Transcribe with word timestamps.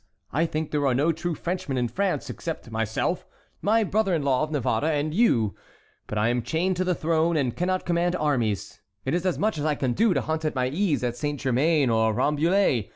I 0.33 0.47
think 0.47 0.71
there 0.71 0.87
are 0.87 0.95
no 0.95 1.11
true 1.11 1.35
Frenchmen 1.35 1.77
in 1.77 1.87
France, 1.87 2.27
except 2.27 2.71
myself, 2.71 3.27
my 3.61 3.83
brother 3.83 4.15
in 4.15 4.23
law 4.23 4.41
of 4.41 4.49
Navarre, 4.49 4.85
and 4.85 5.13
you; 5.13 5.53
but 6.07 6.17
I 6.17 6.29
am 6.29 6.41
chained 6.41 6.77
to 6.77 6.83
the 6.83 6.95
throne, 6.95 7.37
and 7.37 7.55
cannot 7.55 7.85
command 7.85 8.15
armies; 8.15 8.81
it 9.05 9.13
is 9.13 9.27
as 9.27 9.37
much 9.37 9.59
as 9.59 9.65
I 9.65 9.75
can 9.75 9.93
do 9.93 10.15
to 10.15 10.21
hunt 10.21 10.43
at 10.43 10.55
my 10.55 10.69
ease 10.69 11.03
at 11.03 11.17
Saint 11.17 11.39
Germain 11.39 11.91
or 11.91 12.15
Rambouillet. 12.15 12.89